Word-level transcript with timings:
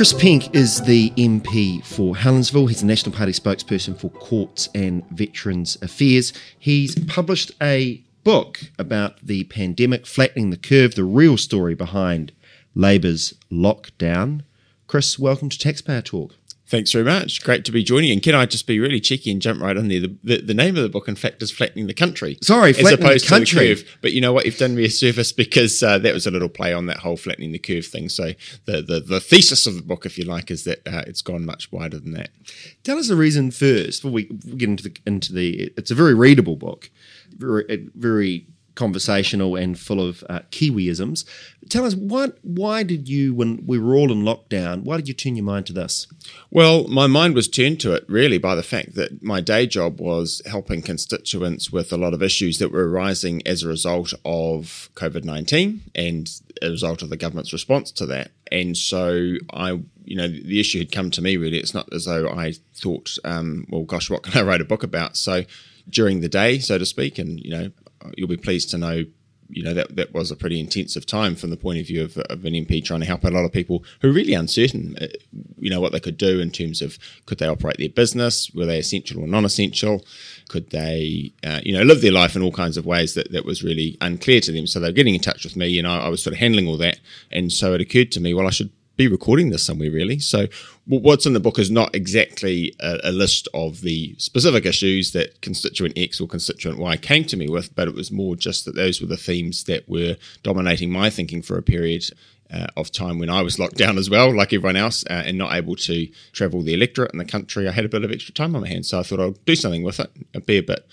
Chris 0.00 0.14
Penk 0.14 0.54
is 0.56 0.80
the 0.80 1.10
MP 1.10 1.84
for 1.84 2.14
Helensville. 2.14 2.68
He's 2.68 2.80
the 2.80 2.86
National 2.86 3.14
Party 3.14 3.32
spokesperson 3.32 4.00
for 4.00 4.08
Courts 4.08 4.66
and 4.74 5.06
Veterans 5.10 5.76
Affairs. 5.82 6.32
He's 6.58 6.94
published 7.04 7.52
a 7.60 8.02
book 8.24 8.70
about 8.78 9.18
the 9.22 9.44
pandemic, 9.44 10.06
flattening 10.06 10.48
the 10.48 10.56
curve, 10.56 10.94
the 10.94 11.04
real 11.04 11.36
story 11.36 11.74
behind 11.74 12.32
Labour's 12.74 13.34
lockdown. 13.52 14.40
Chris, 14.86 15.18
welcome 15.18 15.50
to 15.50 15.58
Taxpayer 15.58 16.00
Talk. 16.00 16.34
Thanks 16.70 16.92
very 16.92 17.04
much. 17.04 17.42
Great 17.42 17.64
to 17.64 17.72
be 17.72 17.82
joining. 17.82 18.12
And 18.12 18.22
can 18.22 18.36
I 18.36 18.46
just 18.46 18.64
be 18.64 18.78
really 18.78 19.00
cheeky 19.00 19.32
and 19.32 19.42
jump 19.42 19.60
right 19.60 19.76
in 19.76 19.88
there? 19.88 20.02
The, 20.02 20.16
the, 20.22 20.36
the 20.42 20.54
name 20.54 20.76
of 20.76 20.84
the 20.84 20.88
book, 20.88 21.08
in 21.08 21.16
fact, 21.16 21.42
is 21.42 21.50
Flattening 21.50 21.88
the 21.88 21.94
Country. 21.94 22.38
Sorry, 22.42 22.70
as 22.70 22.92
opposed 22.92 23.24
the 23.24 23.28
country. 23.28 23.58
to 23.58 23.74
the 23.74 23.82
curve. 23.82 23.98
But 24.02 24.12
you 24.12 24.20
know 24.20 24.32
what? 24.32 24.46
You've 24.46 24.56
done 24.56 24.76
me 24.76 24.84
a 24.84 24.90
service 24.90 25.32
because 25.32 25.82
uh, 25.82 25.98
that 25.98 26.14
was 26.14 26.28
a 26.28 26.30
little 26.30 26.48
play 26.48 26.72
on 26.72 26.86
that 26.86 26.98
whole 26.98 27.16
flattening 27.16 27.50
the 27.50 27.58
curve 27.58 27.86
thing. 27.86 28.08
So 28.08 28.34
the, 28.66 28.82
the, 28.82 29.00
the 29.00 29.18
thesis 29.18 29.66
of 29.66 29.74
the 29.74 29.82
book, 29.82 30.06
if 30.06 30.16
you 30.16 30.24
like, 30.24 30.48
is 30.48 30.62
that 30.62 30.86
uh, 30.86 31.02
it's 31.08 31.22
gone 31.22 31.44
much 31.44 31.72
wider 31.72 31.98
than 31.98 32.12
that. 32.12 32.30
Tell 32.84 32.98
us 32.98 33.08
the 33.08 33.16
reason 33.16 33.50
first 33.50 34.02
before 34.02 34.12
we 34.12 34.24
get 34.24 34.68
into 34.68 34.84
the 34.84 34.96
into 35.04 35.32
the. 35.32 35.72
It's 35.76 35.90
a 35.90 35.96
very 35.96 36.14
readable 36.14 36.54
book, 36.54 36.88
very 37.36 37.88
very 37.96 38.46
conversational 38.80 39.56
and 39.56 39.78
full 39.78 40.00
of 40.00 40.24
uh, 40.30 40.40
Kiwiisms. 40.50 41.26
Tell 41.68 41.84
us 41.84 41.94
what, 41.94 42.38
why 42.40 42.82
did 42.82 43.10
you, 43.10 43.34
when 43.34 43.62
we 43.66 43.78
were 43.78 43.94
all 43.94 44.10
in 44.10 44.22
lockdown, 44.22 44.84
why 44.84 44.96
did 44.96 45.06
you 45.06 45.12
turn 45.12 45.36
your 45.36 45.44
mind 45.44 45.66
to 45.66 45.74
this? 45.74 46.06
Well, 46.50 46.88
my 46.88 47.06
mind 47.06 47.34
was 47.34 47.46
turned 47.46 47.78
to 47.80 47.92
it 47.92 48.06
really 48.08 48.38
by 48.38 48.54
the 48.54 48.62
fact 48.62 48.94
that 48.94 49.22
my 49.22 49.42
day 49.42 49.66
job 49.66 50.00
was 50.00 50.40
helping 50.46 50.80
constituents 50.80 51.70
with 51.70 51.92
a 51.92 51.98
lot 51.98 52.14
of 52.14 52.22
issues 52.22 52.56
that 52.56 52.72
were 52.72 52.88
arising 52.88 53.46
as 53.46 53.62
a 53.62 53.68
result 53.68 54.14
of 54.24 54.88
COVID 54.94 55.24
19 55.24 55.82
and 55.94 56.40
a 56.62 56.70
result 56.70 57.02
of 57.02 57.10
the 57.10 57.18
government's 57.18 57.52
response 57.52 57.90
to 57.92 58.06
that. 58.06 58.30
And 58.50 58.78
so 58.78 59.34
I, 59.52 59.72
you 60.04 60.16
know, 60.16 60.26
the 60.26 60.58
issue 60.58 60.78
had 60.78 60.90
come 60.90 61.10
to 61.10 61.20
me 61.20 61.36
really. 61.36 61.58
It's 61.58 61.74
not 61.74 61.92
as 61.92 62.06
though 62.06 62.30
I 62.30 62.54
thought, 62.74 63.18
um, 63.24 63.66
well, 63.68 63.82
gosh, 63.82 64.08
what 64.08 64.22
can 64.22 64.40
I 64.40 64.42
write 64.42 64.62
a 64.62 64.64
book 64.72 64.82
about? 64.82 65.18
So 65.18 65.44
during 65.90 66.22
the 66.22 66.30
day, 66.30 66.60
so 66.60 66.78
to 66.78 66.86
speak, 66.86 67.18
and, 67.18 67.38
you 67.40 67.50
know, 67.50 67.70
you'll 68.16 68.28
be 68.28 68.36
pleased 68.36 68.70
to 68.70 68.78
know 68.78 69.04
you 69.52 69.62
know 69.62 69.74
that 69.74 69.96
that 69.96 70.14
was 70.14 70.30
a 70.30 70.36
pretty 70.36 70.60
intensive 70.60 71.04
time 71.04 71.34
from 71.34 71.50
the 71.50 71.56
point 71.56 71.78
of 71.78 71.86
view 71.86 72.04
of, 72.04 72.16
of, 72.16 72.44
an 72.44 72.54
MP 72.54 72.82
trying 72.84 73.00
to 73.00 73.06
help 73.06 73.24
a 73.24 73.28
lot 73.28 73.44
of 73.44 73.52
people 73.52 73.84
who 74.00 74.10
are 74.10 74.12
really 74.12 74.34
uncertain, 74.34 74.96
uh, 75.00 75.06
you 75.58 75.70
know, 75.70 75.80
what 75.80 75.92
they 75.92 76.00
could 76.00 76.16
do 76.16 76.40
in 76.40 76.50
terms 76.50 76.80
of 76.80 76.98
could 77.26 77.38
they 77.38 77.48
operate 77.48 77.78
their 77.78 77.88
business, 77.88 78.50
were 78.54 78.66
they 78.66 78.78
essential 78.78 79.22
or 79.22 79.26
non-essential, 79.26 80.04
could 80.48 80.70
they, 80.70 81.32
uh, 81.44 81.60
you 81.64 81.72
know, 81.72 81.82
live 81.82 82.00
their 82.00 82.12
life 82.12 82.36
in 82.36 82.42
all 82.42 82.52
kinds 82.52 82.76
of 82.76 82.86
ways 82.86 83.14
that 83.14 83.32
that 83.32 83.44
was 83.44 83.64
really 83.64 83.96
unclear 84.00 84.40
to 84.40 84.52
them. 84.52 84.66
So 84.66 84.80
they're 84.80 84.92
getting 84.92 85.14
in 85.14 85.20
touch 85.20 85.44
with 85.44 85.56
me, 85.56 85.78
and 85.78 85.86
I, 85.86 86.06
I 86.06 86.08
was 86.08 86.22
sort 86.22 86.34
of 86.34 86.40
handling 86.40 86.68
all 86.68 86.78
that, 86.78 87.00
and 87.30 87.52
so 87.52 87.74
it 87.74 87.80
occurred 87.80 88.12
to 88.12 88.20
me, 88.20 88.34
well, 88.34 88.46
I 88.46 88.50
should 88.50 88.70
be 89.00 89.08
recording 89.08 89.48
this 89.48 89.64
somewhere 89.64 89.90
really. 89.90 90.18
So 90.18 90.46
what's 90.86 91.24
in 91.24 91.32
the 91.32 91.40
book 91.40 91.58
is 91.58 91.70
not 91.70 91.94
exactly 91.94 92.74
a, 92.80 92.98
a, 93.04 93.12
list 93.12 93.48
of 93.54 93.80
the 93.80 94.14
specific 94.18 94.66
issues 94.66 95.12
that 95.12 95.40
constituent 95.40 95.94
X 95.96 96.20
or 96.20 96.28
constituent 96.28 96.78
Y 96.78 96.98
came 96.98 97.24
to 97.24 97.36
me 97.38 97.48
with, 97.48 97.74
but 97.74 97.88
it 97.88 97.94
was 97.94 98.10
more 98.10 98.36
just 98.36 98.66
that 98.66 98.74
those 98.74 99.00
were 99.00 99.06
the 99.06 99.16
themes 99.16 99.64
that 99.64 99.88
were 99.88 100.16
dominating 100.42 100.90
my 100.90 101.08
thinking 101.08 101.40
for 101.40 101.56
a 101.56 101.62
period. 101.62 102.04
Uh, 102.52 102.66
of 102.76 102.90
time 102.90 103.20
when 103.20 103.30
I 103.30 103.42
was 103.42 103.60
locked 103.60 103.76
down 103.76 103.96
as 103.96 104.10
well, 104.10 104.34
like 104.34 104.52
everyone 104.52 104.74
else, 104.74 105.04
uh, 105.08 105.22
and 105.24 105.38
not 105.38 105.54
able 105.54 105.76
to 105.76 106.08
travel 106.32 106.62
the 106.62 106.74
electorate 106.74 107.12
and 107.12 107.20
the 107.20 107.24
country, 107.24 107.68
I 107.68 107.70
had 107.70 107.84
a 107.84 107.88
bit 107.88 108.02
of 108.02 108.10
extra 108.10 108.34
time 108.34 108.56
on 108.56 108.62
my 108.62 108.68
hands, 108.68 108.88
so 108.88 108.98
I 108.98 109.04
thought 109.04 109.20
I'd 109.20 109.44
do 109.44 109.54
something 109.54 109.84
with 109.84 110.00
it, 110.00 110.46
be 110.46 110.58
a 110.58 110.62
bit 110.64 110.84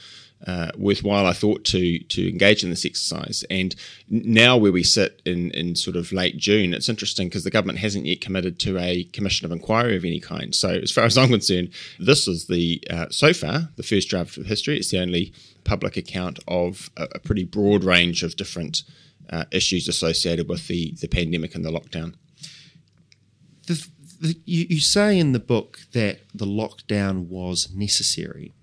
uh, 0.45 0.71
worthwhile, 0.77 1.25
I 1.25 1.33
thought, 1.33 1.65
to 1.65 1.99
to 1.99 2.29
engage 2.29 2.63
in 2.63 2.69
this 2.69 2.85
exercise. 2.85 3.43
And 3.49 3.75
now, 4.07 4.55
where 4.55 4.71
we 4.71 4.83
sit 4.83 5.21
in 5.25 5.51
in 5.51 5.75
sort 5.75 5.95
of 5.95 6.11
late 6.11 6.37
June, 6.37 6.73
it's 6.73 6.89
interesting 6.89 7.27
because 7.27 7.43
the 7.43 7.49
government 7.49 7.79
hasn't 7.79 8.05
yet 8.05 8.21
committed 8.21 8.59
to 8.59 8.77
a 8.77 9.05
commission 9.05 9.45
of 9.45 9.51
inquiry 9.51 9.95
of 9.95 10.05
any 10.05 10.19
kind. 10.19 10.53
So, 10.53 10.69
as 10.69 10.91
far 10.91 11.05
as 11.05 11.17
I'm 11.17 11.29
concerned, 11.29 11.69
this 11.99 12.27
is 12.27 12.45
the 12.47 12.83
uh, 12.89 13.07
so 13.09 13.33
far 13.33 13.69
the 13.77 13.83
first 13.83 14.09
draft 14.09 14.37
of 14.37 14.45
history. 14.45 14.77
It's 14.77 14.91
the 14.91 14.99
only 14.99 15.33
public 15.63 15.97
account 15.97 16.39
of 16.47 16.91
a, 16.97 17.07
a 17.15 17.19
pretty 17.19 17.43
broad 17.43 17.83
range 17.83 18.21
of 18.21 18.35
different 18.35 18.83
uh, 19.31 19.45
issues 19.51 19.87
associated 19.87 20.47
with 20.47 20.67
the 20.67 20.93
the 21.01 21.07
pandemic 21.07 21.55
and 21.55 21.65
the 21.65 21.71
lockdown. 21.71 22.13
The, 23.65 23.87
the, 24.21 24.35
you, 24.45 24.67
you 24.69 24.79
say 24.79 25.17
in 25.17 25.31
the 25.31 25.39
book 25.39 25.79
that 25.93 26.19
the 26.33 26.45
lockdown 26.45 27.27
was 27.27 27.69
necessary 27.73 28.53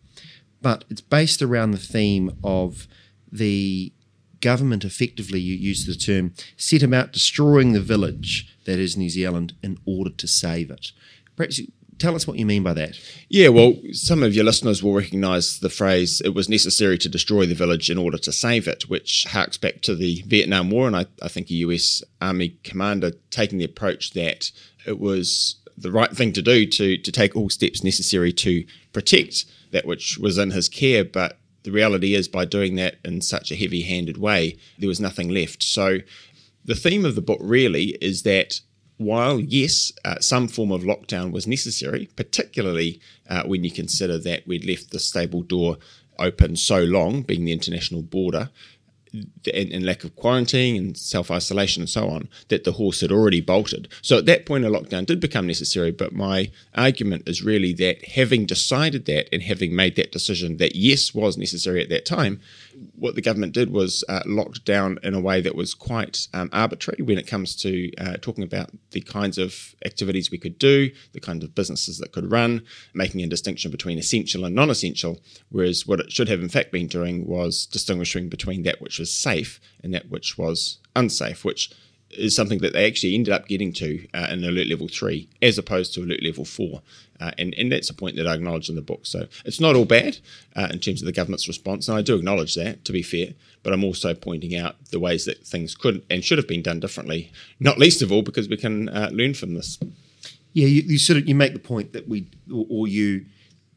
but 0.65 0.87
it's 0.89 1.03
based 1.03 1.43
around 1.43 1.73
the 1.73 1.79
theme 1.79 2.39
of 2.43 2.89
the 3.31 3.93
government 4.41 4.83
effectively, 4.83 5.39
you 5.39 5.55
use 5.55 5.85
the 5.85 5.95
term, 5.95 6.33
set 6.57 6.83
about 6.83 7.13
destroying 7.13 7.75
the 7.75 7.83
village 7.83 8.57
that 8.65 8.79
is 8.79 8.97
New 8.97 9.11
Zealand 9.11 9.53
in 9.63 9.79
order 9.85 10.09
to 10.09 10.27
save 10.27 10.71
it. 10.71 10.93
Perhaps 11.37 11.61
tell 11.99 12.15
us 12.15 12.27
what 12.27 12.39
you 12.39 12.47
mean 12.47 12.63
by 12.63 12.73
that. 12.73 12.99
Yeah, 13.29 13.49
well, 13.49 13.75
some 13.93 14.23
of 14.23 14.35
your 14.35 14.47
listeners 14.47 14.83
will 14.83 14.95
recognise 14.95 15.59
the 15.59 15.69
phrase, 15.69 16.23
it 16.25 16.35
was 16.35 16.49
necessary 16.49 16.97
to 16.97 17.11
destroy 17.11 17.45
the 17.45 17.55
village 17.55 17.91
in 17.91 17.99
order 17.99 18.17
to 18.17 18.33
save 18.33 18.67
it, 18.67 18.89
which 18.89 19.27
harks 19.29 19.59
back 19.59 19.83
to 19.83 19.95
the 19.95 20.23
Vietnam 20.27 20.71
War. 20.71 20.87
And 20.87 20.97
I, 20.97 21.05
I 21.21 21.29
think 21.29 21.51
a 21.51 21.55
US 21.67 22.03
Army 22.23 22.57
commander 22.65 23.11
taking 23.29 23.59
the 23.59 23.67
approach 23.67 24.13
that 24.13 24.51
it 24.87 24.99
was 24.99 25.57
the 25.77 25.93
right 25.93 26.13
thing 26.17 26.33
to 26.33 26.41
do 26.41 26.65
to, 26.65 26.97
to 26.97 27.13
take 27.13 27.37
all 27.37 27.51
steps 27.51 27.85
necessary 27.85 28.33
to 28.33 28.65
protect 28.95 29.45
that 29.75 29.85
which 29.87 30.17
was 30.19 30.39
in 30.39 30.53
his 30.53 30.69
care, 30.69 31.05
but 31.05 31.39
the 31.65 31.73
reality 31.73 32.15
is 32.15 32.29
by 32.29 32.45
doing 32.45 32.77
that 32.77 32.97
in 33.05 33.21
such 33.21 33.51
a 33.51 33.57
heavy 33.57 33.83
handed 33.83 34.17
way, 34.17 34.57
there 34.79 34.89
was 34.89 35.01
nothing 35.01 35.29
left. 35.29 35.63
So 35.63 35.99
the 36.65 36.75
theme 36.75 37.05
of 37.05 37.17
the 37.17 37.21
book 37.21 37.41
really 37.43 37.97
is 38.01 38.23
that 38.23 38.61
while, 38.97 39.41
yes, 39.41 39.93
uh, 40.05 40.21
some 40.21 40.47
form 40.47 40.71
of 40.71 40.83
lockdown 40.83 41.33
was 41.33 41.47
necessary, 41.47 42.09
particularly 42.15 43.01
uh, 43.29 43.43
when 43.43 43.65
you 43.65 43.71
consider 43.71 44.17
that 44.19 44.47
we'd 44.47 44.65
left 44.65 44.91
the 44.93 45.01
stable 45.01 45.43
door 45.43 45.79
open 46.19 46.55
so 46.55 46.79
long, 46.79 47.23
being 47.23 47.45
the 47.45 47.53
international 47.53 48.03
border, 48.03 48.51
and, 49.15 49.73
and 49.73 49.87
lack 49.87 50.05
of 50.05 50.17
quarantine 50.17 50.77
and 50.77 50.97
self 50.97 51.31
isolation 51.31 51.83
and 51.83 51.91
so 51.91 52.09
on, 52.09 52.29
that 52.49 52.65
the 52.65 52.73
horse 52.73 53.01
had 53.01 53.13
already 53.13 53.41
bolted. 53.41 53.89
So 54.03 54.19
at 54.19 54.27
that 54.27 54.47
point, 54.47 54.65
a 54.65 54.69
lockdown 54.69 55.07
did 55.07 55.21
become 55.21 55.47
necessary. 55.47 55.91
But 55.91 56.13
my 56.13 56.51
argument 56.75 57.29
is 57.29 57.43
really 57.43 57.73
that 57.75 58.05
having 58.05 58.47
decided 58.47 59.07
that 59.07 59.29
and 59.33 59.43
having 59.43 59.75
made 59.75 59.97
that 59.97 60.13
decision 60.13 60.57
that 60.59 60.77
yes 60.77 61.15
was 61.15 61.37
necessary 61.37 61.83
at 61.83 61.89
that 61.91 62.07
time, 62.07 62.41
what 62.97 63.15
the 63.15 63.23
government 63.23 63.53
did 63.53 63.71
was 63.71 64.05
uh, 64.09 64.23
locked 64.27 64.65
down 64.65 64.99
in 65.03 65.15
a 65.15 65.21
way 65.21 65.41
that 65.41 65.55
was 65.55 65.75
quite 65.75 66.27
um, 66.35 66.51
arbitrary 66.53 67.03
when 67.03 67.19
it 67.19 67.27
comes 67.27 67.55
to 67.57 67.93
uh, 67.99 68.17
talking 68.21 68.45
about 68.45 68.71
the 68.91 69.01
kinds 69.01 69.39
of 69.39 69.75
activities 69.85 70.31
we 70.31 70.39
could 70.39 70.59
do, 70.59 70.91
the 71.13 71.21
kinds 71.21 71.45
of 71.45 71.55
businesses 71.55 71.99
that 71.99 72.13
could 72.13 72.31
run, 72.31 72.63
making 72.95 73.23
a 73.23 73.27
distinction 73.27 73.71
between 73.71 73.99
essential 73.99 74.45
and 74.45 74.55
non 74.55 74.71
essential. 74.71 75.21
Whereas 75.51 75.87
what 75.87 76.01
it 76.01 76.11
should 76.11 76.29
have 76.29 76.41
in 76.41 76.49
fact 76.49 76.73
been 76.73 76.87
doing 76.87 77.27
was 77.27 77.67
distinguishing 77.67 78.29
between 78.29 78.63
that 78.65 78.81
which 78.81 78.99
was 78.99 79.04
safe 79.13 79.61
and 79.83 79.93
that 79.95 80.11
which 80.11 80.39
was 80.39 80.79
unsafe, 80.95 81.45
which 81.45 81.71
is 82.11 82.35
something 82.35 82.59
that 82.61 82.73
they 82.73 82.87
actually 82.87 83.15
ended 83.15 83.33
up 83.33 83.49
getting 83.49 83.73
to 83.73 84.07
uh, 84.15 84.29
in 84.31 84.45
alert 84.45 84.69
level 84.69 84.89
three 84.89 85.29
as 85.43 85.59
opposed 85.59 85.93
to 85.95 86.03
alert 86.03 86.23
level 86.23 86.45
four. 86.45 86.83
Uh, 87.21 87.31
and, 87.39 87.55
and 87.55 87.71
that's 87.71 87.91
a 87.91 87.95
point 87.95 88.17
that 88.17 88.27
I 88.27 88.35
acknowledge 88.35 88.69
in 88.69 88.75
the 88.75 88.83
book. 88.83 89.07
So 89.07 89.27
it's 89.45 89.61
not 89.61 89.77
all 89.77 89.85
bad 89.85 90.19
uh, 90.57 90.69
in 90.73 90.81
terms 90.81 91.01
of 91.01 91.07
the 91.07 91.13
government's 91.13 91.49
response. 91.49 91.89
And 91.89 91.97
I 91.97 92.03
do 92.03 92.17
acknowledge 92.17 92.55
that, 92.57 92.85
to 92.85 92.93
be 92.93 93.03
fair. 93.03 93.29
But 93.63 93.73
I'm 93.73 93.85
also 93.85 94.15
pointing 94.15 94.57
out 94.57 94.77
the 94.91 94.99
ways 94.99 95.25
that 95.25 95.47
things 95.47 95.75
could 95.75 96.05
and 96.11 96.25
should 96.25 96.39
have 96.39 96.49
been 96.49 96.63
done 96.63 96.81
differently, 96.81 97.33
not 97.61 97.79
least 97.79 98.03
of 98.03 98.11
all 98.11 98.23
because 98.23 98.49
we 98.49 98.57
can 98.57 98.89
uh, 98.89 99.11
learn 99.13 99.35
from 99.35 99.55
this. 99.55 99.79
Yeah, 100.53 100.67
you, 100.67 100.83
you, 100.83 100.99
sort 100.99 101.19
of 101.19 101.29
you 101.29 101.35
make 101.35 101.53
the 101.53 101.59
point 101.59 101.93
that 101.93 102.09
we, 102.09 102.29
or 102.53 102.87
you, 102.87 103.27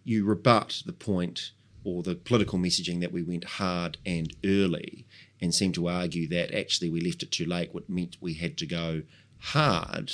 you 0.03 0.25
rebut 0.25 0.83
the 0.85 0.93
point 0.93 1.51
or 1.83 2.03
the 2.03 2.15
political 2.15 2.59
messaging 2.59 2.99
that 3.01 3.11
we 3.11 3.23
went 3.23 3.43
hard 3.43 3.97
and 4.05 4.35
early 4.45 5.05
and 5.41 5.53
seem 5.53 5.71
to 5.73 5.87
argue 5.87 6.27
that 6.27 6.53
actually 6.53 6.89
we 6.89 6.99
left 6.99 7.23
it 7.23 7.31
too 7.31 7.45
late, 7.45 7.73
what 7.73 7.89
meant 7.89 8.17
we 8.19 8.33
had 8.33 8.57
to 8.57 8.65
go 8.65 9.03
hard. 9.39 10.11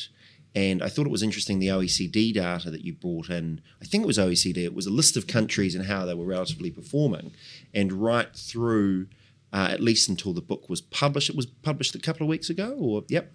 And 0.56 0.84
I 0.84 0.90
thought 0.90 1.08
it 1.08 1.12
was 1.12 1.24
interesting 1.24 1.60
the 1.60 1.70
OECD 1.70 2.32
data 2.32 2.70
that 2.70 2.86
you 2.86 2.94
brought 2.94 3.30
in. 3.30 3.62
I 3.82 3.86
think 3.86 4.04
it 4.04 4.08
was 4.08 4.20
OECD. 4.20 4.58
It 4.58 4.76
was 4.76 4.86
a 4.86 4.92
list 4.92 5.18
of 5.18 5.26
countries 5.26 5.74
and 5.74 5.86
how 5.86 6.06
they 6.06 6.14
were 6.14 6.26
relatively 6.26 6.70
performing. 6.70 7.32
And 7.74 7.92
right 7.92 8.34
through, 8.36 9.08
uh, 9.52 9.70
at 9.72 9.82
least 9.82 10.10
until 10.10 10.34
the 10.34 10.42
book 10.42 10.70
was 10.70 10.82
published, 10.82 11.30
it 11.30 11.36
was 11.36 11.48
published 11.48 11.96
a 11.96 12.00
couple 12.00 12.24
of 12.24 12.30
weeks 12.30 12.50
ago, 12.50 12.76
or 12.80 13.04
yep, 13.08 13.34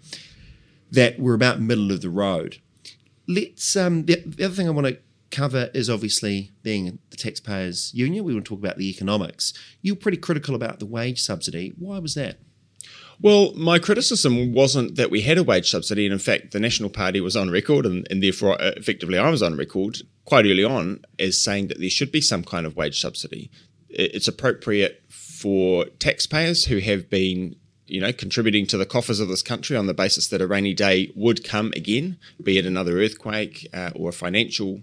that 0.92 1.18
we're 1.18 1.34
about 1.34 1.60
middle 1.60 1.90
of 1.90 2.02
the 2.02 2.10
road. 2.10 2.58
Let's. 3.26 3.76
Um, 3.76 4.06
the, 4.06 4.22
the 4.24 4.44
other 4.44 4.54
thing 4.54 4.68
I 4.68 4.70
want 4.70 4.86
to 4.86 4.98
cover 5.30 5.70
is 5.74 5.90
obviously 5.90 6.52
being 6.62 6.98
the 7.10 7.16
taxpayers 7.16 7.92
union. 7.94 8.24
We 8.24 8.34
want 8.34 8.46
to 8.46 8.48
talk 8.50 8.58
about 8.58 8.78
the 8.78 8.88
economics. 8.88 9.52
You're 9.82 9.96
pretty 9.96 10.18
critical 10.18 10.54
about 10.54 10.78
the 10.78 10.86
wage 10.86 11.20
subsidy. 11.20 11.72
Why 11.78 11.98
was 11.98 12.14
that? 12.14 12.38
Well, 13.20 13.52
my 13.54 13.80
criticism 13.80 14.52
wasn't 14.52 14.94
that 14.94 15.10
we 15.10 15.22
had 15.22 15.38
a 15.38 15.42
wage 15.42 15.68
subsidy, 15.68 16.06
and 16.06 16.12
in 16.12 16.20
fact, 16.20 16.52
the 16.52 16.60
National 16.60 16.88
Party 16.88 17.20
was 17.20 17.36
on 17.36 17.50
record, 17.50 17.84
and, 17.84 18.06
and 18.10 18.22
therefore, 18.22 18.60
uh, 18.62 18.72
effectively, 18.76 19.18
I 19.18 19.28
was 19.28 19.42
on 19.42 19.56
record 19.56 19.98
quite 20.24 20.44
early 20.44 20.62
on 20.62 21.02
as 21.18 21.42
saying 21.42 21.66
that 21.68 21.80
there 21.80 21.90
should 21.90 22.12
be 22.12 22.20
some 22.20 22.44
kind 22.44 22.64
of 22.64 22.76
wage 22.76 23.00
subsidy. 23.00 23.50
It's 23.88 24.28
appropriate 24.28 25.02
for 25.08 25.86
taxpayers 25.98 26.66
who 26.66 26.78
have 26.78 27.10
been 27.10 27.56
you 27.88 28.00
know, 28.00 28.12
contributing 28.12 28.66
to 28.66 28.76
the 28.76 28.86
coffers 28.86 29.18
of 29.18 29.28
this 29.28 29.42
country 29.42 29.76
on 29.76 29.86
the 29.86 29.94
basis 29.94 30.28
that 30.28 30.42
a 30.42 30.46
rainy 30.46 30.74
day 30.74 31.10
would 31.16 31.42
come 31.42 31.72
again, 31.74 32.18
be 32.42 32.58
it 32.58 32.66
another 32.66 33.00
earthquake 33.00 33.66
uh, 33.72 33.90
or 33.94 34.10
a 34.10 34.12
financial 34.12 34.82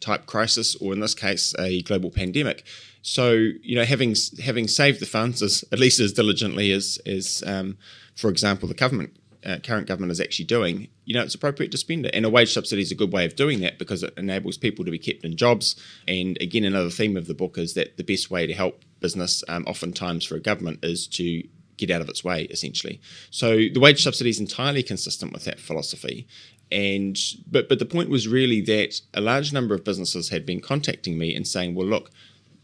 type 0.00 0.26
crisis, 0.26 0.76
or 0.76 0.92
in 0.92 1.00
this 1.00 1.14
case, 1.14 1.54
a 1.58 1.82
global 1.82 2.10
pandemic. 2.10 2.64
So, 3.02 3.32
you 3.32 3.76
know, 3.76 3.84
having 3.84 4.14
having 4.42 4.68
saved 4.68 5.00
the 5.00 5.06
funds 5.06 5.42
as 5.42 5.64
at 5.72 5.78
least 5.78 6.00
as 6.00 6.12
diligently 6.12 6.72
as 6.72 6.98
as, 7.06 7.42
um, 7.46 7.78
for 8.16 8.28
example, 8.28 8.68
the 8.68 8.74
government 8.74 9.16
uh, 9.46 9.58
current 9.62 9.86
government 9.86 10.10
is 10.10 10.20
actually 10.20 10.44
doing, 10.44 10.88
you 11.04 11.14
know, 11.14 11.22
it's 11.22 11.34
appropriate 11.34 11.70
to 11.70 11.78
spend 11.78 12.04
it. 12.04 12.14
And 12.14 12.26
a 12.26 12.30
wage 12.30 12.52
subsidy 12.52 12.82
is 12.82 12.90
a 12.90 12.96
good 12.96 13.12
way 13.12 13.24
of 13.24 13.36
doing 13.36 13.60
that 13.60 13.78
because 13.78 14.02
it 14.02 14.12
enables 14.16 14.58
people 14.58 14.84
to 14.84 14.90
be 14.90 14.98
kept 14.98 15.24
in 15.24 15.36
jobs. 15.36 15.76
And 16.08 16.36
again, 16.40 16.64
another 16.64 16.90
theme 16.90 17.16
of 17.16 17.28
the 17.28 17.34
book 17.34 17.56
is 17.56 17.74
that 17.74 17.96
the 17.96 18.02
best 18.02 18.28
way 18.28 18.46
to 18.46 18.54
help 18.54 18.84
business, 18.98 19.44
um, 19.48 19.64
oftentimes 19.66 20.24
for 20.24 20.34
a 20.34 20.40
government, 20.40 20.80
is 20.82 21.06
to 21.08 21.44
get 21.76 21.90
out 21.90 22.00
of 22.00 22.08
its 22.08 22.24
way, 22.24 22.44
essentially. 22.44 23.00
So 23.30 23.56
the 23.56 23.78
wage 23.78 24.02
subsidy 24.02 24.30
is 24.30 24.40
entirely 24.40 24.82
consistent 24.82 25.32
with 25.32 25.44
that 25.44 25.60
philosophy. 25.60 26.26
And 26.70 27.16
but 27.50 27.68
but 27.68 27.78
the 27.78 27.86
point 27.86 28.10
was 28.10 28.26
really 28.26 28.60
that 28.62 29.00
a 29.14 29.20
large 29.20 29.52
number 29.52 29.74
of 29.74 29.84
businesses 29.84 30.30
had 30.30 30.44
been 30.44 30.60
contacting 30.60 31.16
me 31.16 31.34
and 31.34 31.46
saying, 31.46 31.74
well, 31.74 31.86
look, 31.86 32.10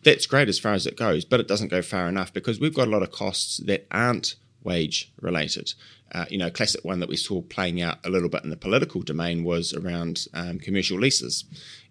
that's 0.02 0.26
great 0.26 0.49
as 0.49 0.58
far 0.58 0.72
as 0.72 0.87
it 0.87 0.96
goes, 0.96 1.25
but 1.25 1.40
it 1.40 1.49
doesn't 1.49 1.69
go 1.69 1.82
far 1.82 2.08
enough 2.08 2.32
because 2.32 2.58
we've 2.58 2.75
got 2.75 2.88
a 2.88 2.90
lot 2.90 3.02
of 3.02 3.12
costs 3.12 3.58
that 3.58 3.87
aren't 3.90 4.34
wage 4.64 5.12
related. 5.20 5.75
Uh, 6.12 6.26
you 6.28 6.37
know, 6.37 6.50
classic 6.50 6.84
one 6.84 7.00
that 7.00 7.08
we 7.08 7.16
saw 7.16 7.40
playing 7.43 7.81
out 7.81 7.99
a 8.04 8.10
little 8.10 8.28
bit 8.28 8.44
in 8.44 8.50
the 8.50 8.56
political 8.56 9.02
domain 9.02 9.44
was 9.44 9.72
around 9.72 10.26
um, 10.34 10.58
commercial 10.58 10.99
leases, 10.99 11.44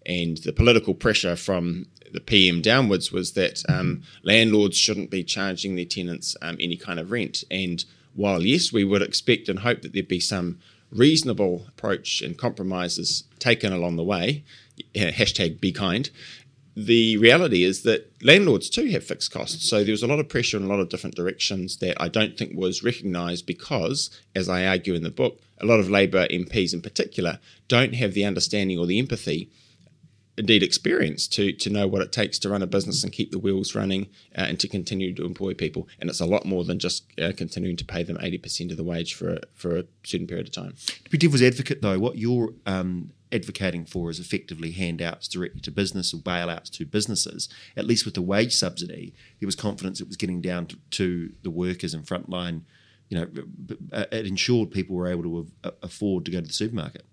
and 0.06 0.38
the 0.38 0.52
political 0.52 0.94
pressure 0.94 1.34
from 1.34 1.86
the 2.12 2.20
PM 2.20 2.60
downwards 2.60 3.10
was 3.10 3.32
that 3.32 3.62
um, 3.68 4.02
landlords 4.22 4.76
shouldn't 4.76 5.10
be 5.10 5.24
charging 5.24 5.74
their 5.74 5.84
tenants 5.84 6.36
um, 6.42 6.56
any 6.60 6.76
kind 6.76 7.00
of 7.00 7.10
rent. 7.10 7.42
And 7.50 7.84
while 8.14 8.42
yes, 8.42 8.72
we 8.72 8.84
would 8.84 9.02
expect 9.02 9.48
and 9.48 9.60
hope 9.60 9.82
that 9.82 9.92
there'd 9.92 10.08
be 10.08 10.20
some 10.20 10.58
reasonable 10.92 11.64
approach 11.68 12.20
and 12.22 12.36
compromises 12.36 13.24
taken 13.38 13.72
along 13.72 13.96
the 13.96 14.04
way, 14.04 14.44
hashtag 14.94 15.60
be 15.60 15.72
kind, 15.72 16.10
the 16.74 17.18
reality 17.18 17.64
is 17.64 17.82
that 17.82 18.10
landlords 18.22 18.70
too 18.70 18.86
have 18.90 19.04
fixed 19.04 19.30
costs. 19.30 19.68
So 19.68 19.84
there 19.84 19.92
was 19.92 20.02
a 20.02 20.06
lot 20.06 20.20
of 20.20 20.28
pressure 20.28 20.56
in 20.56 20.64
a 20.64 20.68
lot 20.68 20.80
of 20.80 20.88
different 20.88 21.16
directions 21.16 21.76
that 21.78 22.00
I 22.00 22.08
don't 22.08 22.36
think 22.36 22.56
was 22.56 22.82
recognised 22.82 23.46
because, 23.46 24.10
as 24.34 24.48
I 24.48 24.66
argue 24.66 24.94
in 24.94 25.02
the 25.02 25.10
book, 25.10 25.40
a 25.60 25.66
lot 25.66 25.80
of 25.80 25.90
Labour 25.90 26.26
MPs 26.28 26.72
in 26.72 26.80
particular 26.80 27.38
don't 27.68 27.94
have 27.94 28.14
the 28.14 28.24
understanding 28.24 28.78
or 28.78 28.86
the 28.86 28.98
empathy, 28.98 29.50
indeed 30.36 30.62
experience, 30.62 31.28
to, 31.28 31.52
to 31.52 31.70
know 31.70 31.86
what 31.86 32.02
it 32.02 32.12
takes 32.12 32.38
to 32.38 32.48
run 32.48 32.62
a 32.62 32.66
business 32.66 33.04
and 33.04 33.12
keep 33.12 33.30
the 33.30 33.38
wheels 33.38 33.74
running 33.74 34.04
uh, 34.36 34.42
and 34.42 34.58
to 34.60 34.68
continue 34.68 35.14
to 35.14 35.24
employ 35.24 35.52
people. 35.52 35.88
And 36.00 36.08
it's 36.08 36.20
a 36.20 36.26
lot 36.26 36.46
more 36.46 36.64
than 36.64 36.78
just 36.78 37.04
uh, 37.20 37.32
continuing 37.36 37.76
to 37.76 37.84
pay 37.84 38.02
them 38.02 38.16
80% 38.16 38.70
of 38.70 38.76
the 38.76 38.84
wage 38.84 39.14
for 39.14 39.34
a, 39.34 39.40
for 39.54 39.76
a 39.76 39.84
certain 40.04 40.26
period 40.26 40.48
of 40.48 40.52
time. 40.52 40.74
To 41.04 41.10
be 41.10 41.18
devil's 41.18 41.42
advocate, 41.42 41.82
though, 41.82 41.98
what 41.98 42.16
you're 42.16 42.54
um, 42.64 43.12
advocating 43.30 43.84
for 43.84 44.10
is 44.10 44.18
effectively 44.18 44.72
handouts 44.72 45.28
directly 45.28 45.60
to 45.60 45.70
business 45.70 46.14
or 46.14 46.18
bailouts 46.18 46.70
to 46.70 46.86
businesses. 46.86 47.48
At 47.76 47.86
least 47.86 48.04
with 48.04 48.14
the 48.14 48.22
wage 48.22 48.54
subsidy, 48.54 49.14
there 49.40 49.46
was 49.46 49.56
confidence 49.56 50.00
it 50.00 50.08
was 50.08 50.16
getting 50.16 50.40
down 50.40 50.66
to, 50.66 50.76
to 50.92 51.32
the 51.42 51.50
workers 51.50 51.94
and 51.94 52.06
frontline. 52.06 52.62
You 53.08 53.18
know, 53.18 54.06
it 54.10 54.26
ensured 54.26 54.70
people 54.70 54.96
were 54.96 55.08
able 55.08 55.22
to 55.24 55.72
afford 55.82 56.24
to 56.24 56.30
go 56.30 56.40
to 56.40 56.46
the 56.46 56.52
supermarket. 56.52 57.04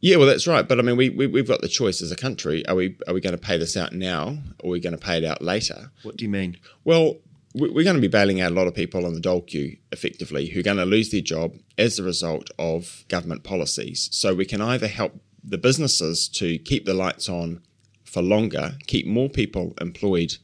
Yeah, 0.00 0.16
well, 0.16 0.26
that's 0.26 0.46
right. 0.46 0.66
But 0.66 0.78
I 0.78 0.82
mean, 0.82 0.96
we, 0.96 1.10
we 1.10 1.40
have 1.40 1.48
got 1.48 1.60
the 1.60 1.68
choice 1.68 2.00
as 2.00 2.12
a 2.12 2.16
country. 2.16 2.66
Are 2.68 2.74
we 2.74 2.96
are 3.06 3.14
we 3.14 3.20
going 3.20 3.36
to 3.36 3.42
pay 3.42 3.58
this 3.58 3.76
out 3.76 3.92
now, 3.92 4.38
or 4.60 4.68
are 4.68 4.72
we 4.72 4.80
going 4.80 4.96
to 4.96 5.04
pay 5.04 5.18
it 5.18 5.24
out 5.24 5.42
later? 5.42 5.90
What 6.02 6.16
do 6.16 6.24
you 6.24 6.30
mean? 6.30 6.56
Well, 6.84 7.16
we're 7.54 7.84
going 7.84 7.96
to 7.96 8.02
be 8.02 8.08
bailing 8.08 8.40
out 8.40 8.52
a 8.52 8.54
lot 8.54 8.66
of 8.66 8.74
people 8.74 9.04
on 9.04 9.14
the 9.14 9.20
dole 9.20 9.40
queue, 9.40 9.78
effectively, 9.90 10.46
who 10.46 10.60
are 10.60 10.62
going 10.62 10.76
to 10.76 10.84
lose 10.84 11.10
their 11.10 11.20
job 11.20 11.54
as 11.76 11.98
a 11.98 12.04
result 12.04 12.50
of 12.58 13.04
government 13.08 13.42
policies. 13.42 14.08
So 14.12 14.34
we 14.34 14.44
can 14.44 14.60
either 14.60 14.86
help 14.86 15.18
the 15.42 15.58
businesses 15.58 16.28
to 16.28 16.58
keep 16.58 16.84
the 16.84 16.94
lights 16.94 17.28
on 17.28 17.62
for 18.04 18.22
longer, 18.22 18.76
keep 18.86 19.06
more 19.06 19.28
people 19.28 19.74
employed 19.80 20.36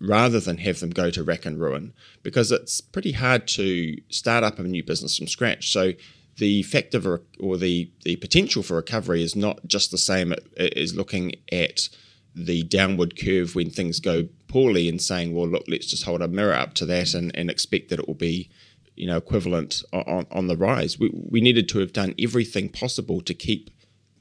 rather 0.00 0.40
than 0.40 0.58
have 0.58 0.80
them 0.80 0.90
go 0.90 1.10
to 1.10 1.22
rack 1.22 1.44
and 1.44 1.60
ruin 1.60 1.92
because 2.22 2.50
it's 2.50 2.80
pretty 2.80 3.12
hard 3.12 3.46
to 3.46 3.96
start 4.08 4.42
up 4.42 4.58
a 4.58 4.62
new 4.62 4.82
business 4.82 5.18
from 5.18 5.26
scratch. 5.26 5.70
So 5.70 5.92
the 6.40 6.62
fact 6.64 6.94
of 6.94 7.06
a, 7.06 7.20
or 7.38 7.56
the 7.58 7.90
the 8.04 8.16
potential 8.16 8.62
for 8.62 8.76
recovery 8.76 9.22
is 9.22 9.36
not 9.36 9.60
just 9.66 9.90
the 9.90 9.98
same 9.98 10.34
as 10.56 10.96
looking 10.96 11.34
at 11.52 11.88
the 12.34 12.62
downward 12.62 13.18
curve 13.20 13.54
when 13.54 13.70
things 13.70 14.00
go 14.00 14.28
poorly 14.48 14.88
and 14.88 15.02
saying, 15.02 15.34
well, 15.34 15.48
look, 15.48 15.64
let's 15.68 15.86
just 15.86 16.04
hold 16.04 16.22
a 16.22 16.28
mirror 16.28 16.54
up 16.54 16.74
to 16.74 16.86
that 16.86 17.12
and, 17.12 17.30
and 17.36 17.50
expect 17.50 17.88
that 17.90 17.98
it 17.98 18.06
will 18.06 18.14
be, 18.14 18.48
you 18.96 19.06
know, 19.06 19.16
equivalent 19.16 19.82
on, 19.92 20.26
on 20.30 20.46
the 20.46 20.56
rise. 20.56 20.98
We, 20.98 21.10
we 21.12 21.40
needed 21.40 21.68
to 21.70 21.80
have 21.80 21.92
done 21.92 22.14
everything 22.18 22.68
possible 22.68 23.20
to 23.20 23.34
keep 23.34 23.70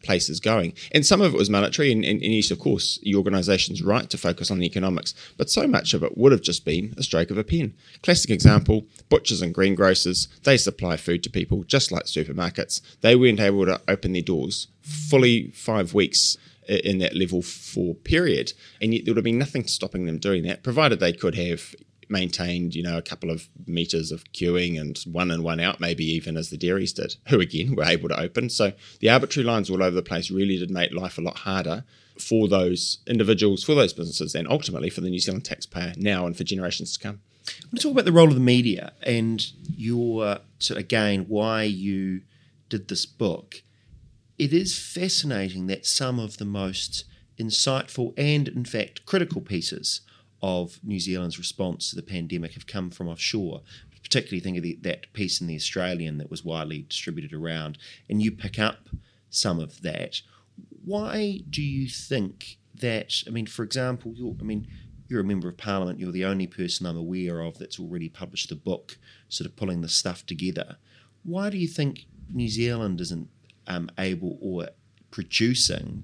places 0.04 0.40
going. 0.40 0.74
And 0.92 1.06
some 1.06 1.22
of 1.22 1.34
it 1.34 1.38
was 1.38 1.50
monetary, 1.50 1.92
and, 1.92 2.04
and, 2.06 2.22
and 2.22 2.34
yes, 2.34 2.52
of 2.52 2.60
course, 2.60 3.00
the 3.04 3.16
organisation's 3.16 3.82
right 3.82 4.10
to 4.10 4.18
focus 4.18 4.52
on 4.52 4.60
the 4.60 4.66
economics, 4.66 5.14
but 5.38 5.50
so 5.50 5.68
much 5.68 5.94
of 5.94 6.04
it 6.04 6.18
would 6.18 6.32
have 6.32 6.42
just 6.42 6.66
been 6.66 6.94
a 6.98 7.04
stroke 7.04 7.32
of 7.32 7.38
a 7.38 7.44
pen. 7.44 7.74
Classic 8.02 8.30
example 8.32 8.86
butchers 9.10 9.42
and 9.42 9.54
greengrocers, 9.54 10.28
they 10.44 10.58
supply 10.58 10.98
food 10.98 11.24
to 11.24 11.30
people 11.30 11.64
just 11.64 11.92
like 11.92 12.06
supermarkets. 12.06 12.82
They 13.02 13.16
weren't 13.16 13.40
able 13.40 13.66
to 13.66 13.82
open 13.88 14.14
their 14.14 14.22
doors 14.22 14.68
fully 14.82 15.52
five 15.52 15.94
weeks 15.94 16.38
in 16.68 17.00
that 17.00 17.16
level 17.16 17.42
four 17.42 17.96
period, 17.96 18.54
and 18.80 18.94
yet 18.94 19.06
there 19.06 19.14
would 19.14 19.18
have 19.18 19.24
been 19.24 19.40
nothing 19.40 19.66
stopping 19.66 20.06
them 20.06 20.20
doing 20.20 20.44
that, 20.44 20.64
provided 20.64 21.00
they 21.00 21.14
could 21.14 21.36
have 21.36 21.76
maintained, 22.10 22.76
you 22.76 22.84
know, 22.84 22.98
a 22.98 23.02
couple 23.02 23.30
of 23.30 23.48
meters 23.68 24.12
of 24.12 24.24
queuing 24.34 24.80
and 24.80 24.98
one 25.12 25.32
in, 25.32 25.44
one 25.44 25.60
out, 25.60 25.80
maybe 25.80 26.04
even 26.04 26.36
as 26.36 26.50
the 26.50 26.58
dairies 26.58 26.94
did, 26.94 27.16
who 27.28 27.40
again 27.40 27.76
were 27.76 27.84
able 27.84 28.10
to 28.10 28.20
open. 28.20 28.50
So 28.50 28.74
the 29.00 29.10
arbitrary 29.10 29.46
lines 29.46 29.70
all 29.70 29.84
over 29.84 29.96
the 29.96 30.02
place 30.02 30.32
really 30.32 30.58
did 30.58 30.72
make 30.72 30.94
life 30.94 31.18
a 31.18 31.22
lot 31.22 31.40
harder 31.40 31.84
for 32.20 32.48
those 32.48 33.00
individuals, 33.08 33.64
for 33.64 33.76
those 33.76 33.94
businesses, 33.94 34.36
and 34.36 34.48
ultimately 34.48 34.90
for 34.90 35.02
the 35.02 35.10
New 35.10 35.20
Zealand 35.20 35.46
taxpayer 35.46 35.94
now 35.98 36.26
and 36.26 36.36
for 36.36 36.44
generations 36.44 36.98
to 36.98 37.00
come. 37.00 37.22
I 37.48 37.66
want 37.68 37.78
to 37.78 37.84
talk 37.84 37.92
about 37.94 38.06
the 38.06 38.12
role 38.12 38.28
of 38.28 38.36
the 38.36 38.40
media 38.40 38.94
and 39.04 39.46
your, 39.76 40.40
so 40.60 40.76
again, 40.76 41.26
why 41.28 41.64
you 41.64 42.22
did 42.68 42.88
this 42.88 43.06
book. 43.06 43.64
It 44.38 44.54
is 44.54 44.78
fascinating 44.78 45.68
that 45.68 45.86
some 45.86 46.20
of 46.20 46.38
the 46.38 46.46
most 46.46 47.06
insightful 47.40 48.14
and, 48.18 48.48
in 48.48 48.66
fact, 48.66 49.06
critical 49.06 49.42
pieces 49.42 50.02
of 50.42 50.80
New 50.84 51.00
Zealand's 51.00 51.38
response 51.38 51.90
to 51.90 51.96
the 51.96 52.04
pandemic 52.04 52.54
have 52.54 52.68
come 52.68 52.90
from 52.90 53.08
offshore. 53.08 53.62
Particularly 54.02 54.40
think 54.40 54.58
of 54.58 54.64
the, 54.64 54.80
that 54.82 55.12
piece 55.14 55.42
in 55.42 55.48
the 55.48 55.56
Australian 55.56 56.18
that 56.18 56.32
was 56.32 56.44
widely 56.44 56.86
distributed 56.88 57.34
around, 57.34 57.78
and 58.10 58.22
you 58.22 58.32
pick 58.32 58.58
up 58.58 58.90
some 59.30 59.60
of 59.60 59.82
that. 59.82 60.22
Why 60.84 61.42
do 61.50 61.62
you 61.62 61.88
think 61.88 62.58
that? 62.74 63.24
I 63.28 63.30
mean, 63.30 63.46
for 63.46 63.64
example, 63.64 64.14
you're, 64.16 64.36
I 64.40 64.44
mean, 64.44 64.68
you're 65.08 65.22
a 65.22 65.26
member 65.26 65.50
of 65.50 65.58
Parliament. 65.58 66.00
You're 66.00 66.12
the 66.12 66.26
only 66.26 66.48
person 66.48 66.86
I'm 66.86 66.98
aware 66.98 67.42
of 67.42 67.60
that's 67.60 67.80
already 67.80 68.10
published 68.10 68.52
a 68.52 68.56
book, 68.56 68.98
sort 69.28 69.50
of 69.50 69.56
pulling 69.56 69.82
the 69.82 69.90
stuff 69.90 70.26
together. 70.26 70.78
Why 71.24 71.50
do 71.50 71.58
you 71.58 71.68
think 71.68 72.06
New 72.34 72.48
Zealand 72.48 73.02
isn't 73.02 73.28
um, 73.68 73.92
able 74.00 74.38
or 74.42 74.70
producing 75.12 76.04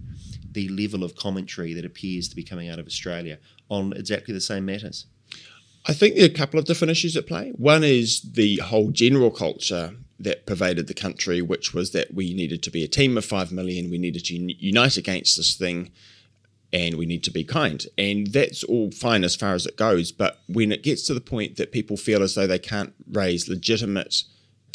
the 0.52 0.70
level 0.70 1.04
of 1.04 1.16
commentary 1.16 1.74
that 1.74 1.86
appears 1.86 2.28
to 2.30 2.36
be 2.36 2.44
coming 2.44 2.70
out 2.70 2.80
of 2.80 2.88
Australia 2.88 3.38
on 3.70 3.94
exactly 3.94 4.34
the 4.34 4.42
same 4.42 4.66
matters? 4.66 5.06
I 5.88 5.94
think 5.94 6.16
there 6.16 6.24
are 6.24 6.32
a 6.32 6.34
couple 6.34 6.60
of 6.60 6.66
different 6.66 6.92
issues 6.92 7.16
at 7.16 7.28
play. 7.28 7.52
One 7.56 7.84
is 7.84 8.22
the 8.22 8.58
whole 8.58 8.90
general 8.90 9.30
culture 9.30 9.96
that 10.20 10.46
pervaded 10.46 10.88
the 10.88 10.94
country, 10.94 11.42
which 11.42 11.74
was 11.74 11.92
that 11.92 12.14
we 12.14 12.34
needed 12.34 12.64
to 12.64 12.72
be 12.72 12.84
a 12.84 12.88
team 12.88 13.18
of 13.18 13.26
five 13.26 13.52
million, 13.52 13.92
we 13.92 13.98
needed 13.98 14.26
to 14.26 14.36
unite 14.36 14.98
against 14.98 15.38
this 15.38 15.56
thing, 15.56 15.92
and 16.74 16.96
we 16.96 17.06
need 17.06 17.24
to 17.24 17.32
be 17.32 17.44
kind. 17.44 17.86
And 17.98 18.28
that's 18.28 18.64
all 18.64 18.92
fine 18.92 19.24
as 19.24 19.36
far 19.36 19.54
as 19.54 19.66
it 19.66 19.78
goes. 19.78 20.12
But 20.12 20.40
when 20.48 20.72
it 20.72 20.84
gets 20.84 21.06
to 21.08 21.14
the 21.14 21.22
point 21.22 21.58
that 21.58 21.72
people 21.72 21.98
feel 21.98 22.24
as 22.24 22.36
though 22.36 22.48
they 22.48 22.60
can't 22.60 22.94
raise 23.12 23.48
legitimate 23.48 24.24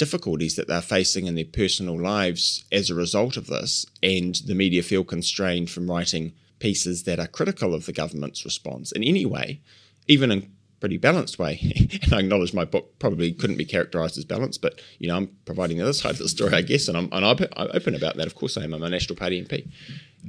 difficulties 0.00 0.56
that 0.56 0.66
they're 0.66 0.80
facing 0.80 1.26
in 1.26 1.34
their 1.34 1.44
personal 1.44 2.00
lives 2.00 2.64
as 2.72 2.88
a 2.88 2.94
result 2.94 3.36
of 3.36 3.48
this, 3.48 3.84
and 4.02 4.36
the 4.46 4.54
media 4.54 4.82
feel 4.82 5.04
constrained 5.04 5.68
from 5.68 5.90
writing 5.90 6.32
pieces 6.58 7.02
that 7.02 7.20
are 7.20 7.26
critical 7.26 7.74
of 7.74 7.84
the 7.84 7.92
government's 7.92 8.42
response 8.46 8.92
in 8.92 9.04
any 9.04 9.26
way, 9.26 9.60
even 10.08 10.30
in 10.30 10.50
pretty 10.80 10.96
balanced 10.96 11.38
way. 11.38 11.60
and 12.02 12.14
I 12.14 12.20
acknowledge 12.20 12.54
my 12.54 12.64
book 12.64 12.98
probably 12.98 13.30
couldn't 13.30 13.58
be 13.58 13.66
characterized 13.66 14.16
as 14.16 14.24
balanced, 14.24 14.62
but 14.62 14.80
you 14.98 15.06
know, 15.06 15.16
I'm 15.18 15.26
providing 15.44 15.76
the 15.76 15.82
other 15.82 15.92
side 15.92 16.12
of 16.12 16.18
the 16.18 16.30
story, 16.30 16.54
I 16.54 16.62
guess, 16.62 16.88
and 16.88 16.96
I'm, 16.96 17.10
and 17.12 17.22
I'm 17.22 17.36
open 17.74 17.94
about 17.94 18.16
that. 18.16 18.26
Of 18.26 18.34
course, 18.34 18.56
I 18.56 18.64
am. 18.64 18.72
I'm 18.72 18.82
a 18.82 18.88
National 18.88 19.16
Party 19.16 19.44
MP, 19.44 19.70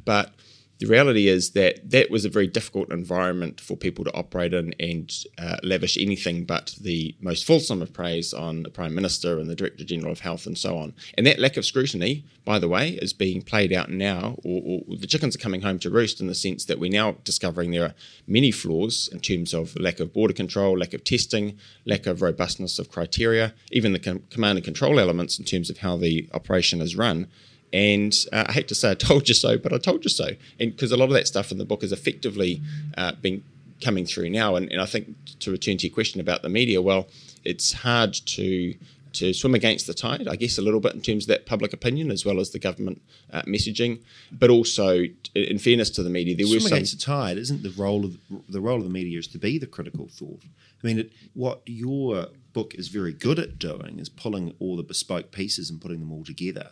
but 0.04 0.34
the 0.82 0.88
reality 0.88 1.28
is 1.28 1.52
that 1.52 1.92
that 1.92 2.10
was 2.10 2.26
a 2.26 2.30
very 2.30 2.48
difficult 2.48 2.92
environment 2.92 3.62
for 3.62 3.78
people 3.78 4.04
to 4.04 4.14
operate 4.16 4.52
in 4.52 4.74
and 4.80 5.14
uh, 5.38 5.58
lavish 5.62 5.96
anything 5.96 6.44
but 6.44 6.74
the 6.82 7.16
most 7.22 7.46
fulsome 7.46 7.84
of 7.84 7.94
praise 7.94 8.34
on 8.34 8.64
the 8.64 8.72
Prime 8.72 8.96
Minister 8.96 9.38
and 9.38 9.48
the 9.48 9.56
Director 9.56 9.84
General 9.84 10.12
of 10.12 10.22
Health 10.22 10.48
and 10.48 10.58
so 10.58 10.80
on. 10.80 10.96
And 11.14 11.28
that 11.28 11.38
lack 11.38 11.56
of 11.56 11.68
scrutiny, 11.68 12.26
by 12.46 12.58
the 12.58 12.68
way, 12.68 12.94
is 12.94 13.14
being 13.14 13.44
played 13.44 13.72
out 13.72 13.92
now, 13.92 14.38
or, 14.44 14.82
or 14.90 14.98
the 14.98 15.06
chickens 15.06 15.36
are 15.36 15.40
coming 15.40 15.62
home 15.62 15.78
to 15.78 15.92
roost 15.92 16.20
in 16.20 16.26
the 16.26 16.34
sense 16.34 16.66
that 16.66 16.80
we're 16.80 16.90
now 16.90 17.16
discovering 17.26 17.70
there 17.70 17.86
are 17.86 17.94
many 18.26 18.50
flaws 18.50 19.08
in 19.12 19.20
terms 19.20 19.54
of 19.54 19.80
lack 19.80 20.00
of 20.00 20.12
border 20.12 20.34
control, 20.34 20.80
lack 20.80 20.96
of 20.96 21.04
testing, 21.04 21.60
lack 21.86 22.08
of 22.08 22.24
robustness 22.24 22.80
of 22.80 22.90
criteria, 22.90 23.54
even 23.72 23.94
the 23.94 24.00
com- 24.00 24.24
command 24.32 24.58
and 24.58 24.66
control 24.66 25.00
elements 25.00 25.38
in 25.38 25.46
terms 25.46 25.70
of 25.70 25.78
how 25.78 25.96
the 25.96 26.28
operation 26.34 26.82
is 26.82 26.96
run 26.96 27.28
and 27.74 28.14
uh, 28.34 28.46
I 28.48 28.52
hate 28.52 28.68
to 28.70 28.76
say 28.76 28.92
I 28.92 28.96
told 28.96 29.28
you 29.28 29.36
so, 29.36 29.58
but 29.58 29.74
I 29.74 29.78
told 29.78 30.04
you 30.04 30.10
so. 30.10 30.30
And 30.60 30.72
because 30.72 30.92
a 30.92 30.98
lot 30.98 31.06
of 31.06 31.14
that 31.14 31.28
stuff 31.28 31.52
in 31.52 31.58
the 31.58 31.66
book 31.66 31.84
is 31.84 31.92
effectively 31.92 32.62
uh, 32.98 33.14
been 33.14 33.44
coming 33.82 34.06
through 34.06 34.30
now. 34.30 34.56
And, 34.56 34.72
and 34.72 34.82
I 34.82 34.86
think 34.86 35.16
to 35.40 35.52
return 35.52 35.78
to 35.78 35.88
your 35.88 35.94
question 35.94 36.22
about 36.22 36.42
the 36.42 36.50
media, 36.50 36.82
well, 36.82 37.08
it's 37.44 37.74
hard 37.74 38.14
to 38.14 38.76
to 39.14 39.34
swim 39.34 39.54
against 39.54 39.88
the 39.88 39.94
tide, 39.94 40.26
I 40.26 40.38
guess, 40.38 40.58
a 40.58 40.62
little 40.62 40.80
bit 40.80 40.94
in 40.94 41.02
terms 41.02 41.26
of 41.26 41.28
that 41.30 41.46
public 41.46 41.74
opinion 41.74 42.12
as 42.12 42.26
well 42.26 42.40
as 42.40 42.52
the 42.52 42.60
government 42.60 43.02
uh, 43.34 43.42
messaging. 43.42 44.00
But 44.32 44.50
also, 44.50 45.04
in 45.36 45.60
fairness 45.60 45.90
to 45.92 46.04
the 46.04 46.10
media, 46.10 46.34
there 46.34 46.46
swim 46.46 46.56
was 46.56 46.64
some 46.64 46.78
against 46.78 46.98
the 46.98 47.06
tide. 47.06 47.38
Isn't 47.38 47.62
the 47.62 47.72
role 47.72 48.06
of 48.06 48.18
the 48.48 48.62
role 48.62 48.78
of 48.78 48.86
the 48.86 48.90
media 48.90 49.20
is 49.20 49.28
to 49.28 49.38
be 49.38 49.58
the 49.58 49.68
critical 49.68 50.08
thought? 50.08 50.44
I 50.82 50.88
mean, 50.88 51.00
it, 51.00 51.12
what 51.34 51.62
your 51.66 52.28
book 52.54 52.74
is 52.76 52.88
very 52.88 53.12
good 53.12 53.38
at 53.38 53.60
doing 53.60 54.00
is 54.00 54.08
pulling 54.08 54.56
all 54.60 54.78
the 54.78 54.84
bespoke 54.84 55.32
pieces 55.32 55.70
and 55.70 55.82
putting 55.82 56.00
them 56.00 56.12
all 56.14 56.24
together 56.24 56.72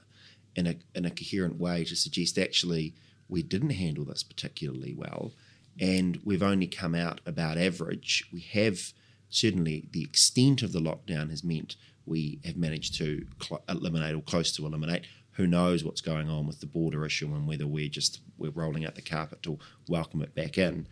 in 0.60 0.68
a, 0.68 0.76
in 0.94 1.06
a 1.06 1.12
coherent 1.12 1.58
way 1.58 1.84
to 1.86 1.96
suggest 1.96 2.38
actually 2.38 2.94
we 3.28 3.42
didn't 3.42 3.72
handle 3.72 4.06
this 4.06 4.24
particularly 4.24 4.94
well 4.94 5.34
and 5.80 6.20
we've 6.24 6.44
only 6.44 6.68
come 6.68 6.94
out 6.94 7.22
about 7.26 7.58
average. 7.58 8.28
We 8.34 8.42
have 8.52 8.92
certainly 9.30 9.88
the 9.92 10.04
extent 10.04 10.62
of 10.62 10.74
the 10.74 10.80
lockdown 10.80 11.30
has 11.30 11.44
meant 11.44 11.76
we 12.06 12.40
have 12.44 12.58
managed 12.58 12.96
to 12.96 13.26
cl- 13.42 13.64
eliminate 13.70 14.16
or 14.16 14.22
close 14.22 14.52
to 14.54 14.66
eliminate. 14.66 15.06
Who 15.34 15.48
knows 15.48 15.84
what's 15.84 16.02
going 16.02 16.30
on 16.30 16.48
with 16.48 16.60
the 16.60 16.66
border 16.66 17.06
issue 17.06 17.34
and 17.34 17.48
whether 17.48 17.66
we're 17.66 17.88
just 17.88 18.20
we're 18.38 18.50
rolling 18.50 18.86
out 18.86 18.96
the 18.96 19.02
carpet 19.02 19.42
to 19.44 19.58
welcome 19.88 20.22
it 20.22 20.36
back 20.36 20.58
in. 20.58 20.88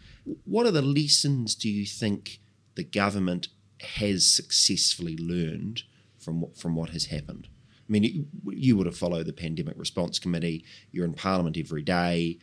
What 0.46 0.66
are 0.66 0.72
the 0.72 0.82
lessons 0.82 1.56
do 1.56 1.70
you 1.70 1.86
think 1.86 2.40
the 2.76 2.84
government 2.84 3.50
has 3.82 4.26
successfully 4.26 5.18
learned 5.18 5.84
from 6.18 6.42
what, 6.42 6.58
from 6.58 6.76
what 6.76 6.92
has 6.92 7.08
happened? 7.08 7.50
I 7.88 7.92
mean, 7.92 8.28
you 8.46 8.76
would 8.76 8.86
have 8.86 8.98
followed 8.98 9.26
the 9.26 9.34
Pandemic 9.34 9.78
Response 9.78 10.20
Committee. 10.20 10.66
You're 10.92 11.06
in 11.06 11.14
Parliament 11.14 11.58
every 11.58 11.84
day. 11.84 12.40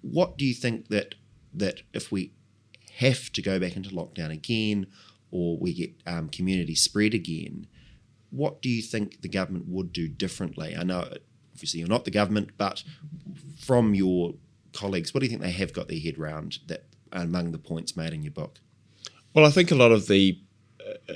What 0.00 0.38
do 0.38 0.46
you 0.46 0.54
think 0.54 0.88
that 0.88 1.16
that 1.52 1.82
if 1.92 2.10
we 2.10 2.32
have 2.96 3.30
to 3.32 3.42
go 3.42 3.58
back 3.58 3.76
into 3.76 3.90
lockdown 3.90 4.30
again, 4.30 4.86
or 5.30 5.58
we 5.58 5.74
get 5.74 5.94
um, 6.06 6.28
community 6.28 6.74
spread 6.74 7.14
again, 7.14 7.66
what 8.30 8.62
do 8.62 8.68
you 8.68 8.82
think 8.82 9.20
the 9.20 9.28
government 9.28 9.68
would 9.68 9.92
do 9.92 10.08
differently? 10.08 10.74
I 10.76 10.82
know, 10.82 11.08
obviously, 11.54 11.80
you're 11.80 11.88
not 11.88 12.04
the 12.04 12.10
government, 12.10 12.50
but 12.56 12.82
from 13.60 13.94
your 13.94 14.34
colleagues, 14.72 15.12
what 15.12 15.20
do 15.20 15.26
you 15.26 15.30
think 15.30 15.42
they 15.42 15.50
have 15.50 15.72
got 15.72 15.88
their 15.88 15.98
head 15.98 16.18
round 16.18 16.58
that 16.66 16.86
among 17.12 17.52
the 17.52 17.58
points 17.58 17.96
made 17.96 18.12
in 18.12 18.22
your 18.22 18.32
book? 18.32 18.58
Well, 19.34 19.44
I 19.44 19.50
think 19.50 19.70
a 19.70 19.76
lot 19.76 19.92
of 19.92 20.06
the 20.06 20.40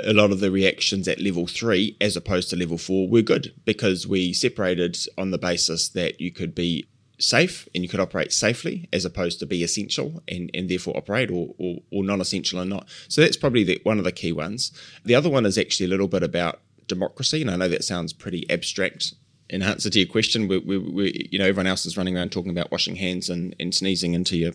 a 0.05 0.13
lot 0.13 0.31
of 0.31 0.41
the 0.41 0.51
reactions 0.51 1.09
at 1.09 1.21
level 1.21 1.47
three 1.47 1.97
as 2.01 2.17
opposed 2.17 2.51
to 2.51 2.57
level 2.57 2.79
four 2.79 3.09
were 3.09 3.23
good 3.23 3.53
because 3.65 4.07
we 4.07 4.33
separated 4.33 4.99
on 5.17 5.31
the 5.31 5.39
basis 5.39 5.89
that 5.91 6.21
you 6.21 6.31
could 6.31 6.55
be 6.55 6.87
safe 7.19 7.69
and 7.75 7.83
you 7.83 7.89
could 7.89 8.01
operate 8.01 8.33
safely 8.33 8.89
as 8.93 9.05
opposed 9.05 9.39
to 9.41 9.47
be 9.47 9.63
essential 9.63 10.23
and, 10.29 10.51
and 10.55 10.69
therefore 10.69 10.97
operate 10.97 11.31
or, 11.31 11.55
or, 11.59 11.79
or 11.91 12.05
non-essential 12.05 12.61
and 12.61 12.71
not. 12.71 12.89
So 13.09 13.21
that's 13.21 13.37
probably 13.37 13.65
the, 13.65 13.81
one 13.83 13.99
of 13.99 14.05
the 14.05 14.13
key 14.13 14.33
ones. 14.33 14.73
The 15.05 15.15
other 15.15 15.29
one 15.29 15.45
is 15.45 15.59
actually 15.59 15.87
a 15.87 15.91
little 15.91 16.09
bit 16.09 16.23
about 16.23 16.61
democracy. 16.87 17.43
And 17.43 17.51
I 17.51 17.57
know 17.57 17.69
that 17.69 17.85
sounds 17.85 18.13
pretty 18.13 18.49
abstract 18.51 19.15
in 19.51 19.63
answer 19.63 19.91
to 19.91 19.99
your 19.99 20.09
question. 20.09 20.49
We, 20.49 20.59
we, 20.59 20.79
we, 20.79 21.29
you 21.31 21.39
know, 21.39 21.47
everyone 21.47 21.67
else 21.67 21.87
is 21.87 21.97
running 21.97 22.17
around 22.17 22.33
talking 22.33 22.51
about 22.51 22.71
washing 22.71 22.97
hands 22.97 23.29
and, 23.29 23.55
and 23.59 23.75
sneezing 23.75 24.15
into 24.15 24.37
your 24.37 24.53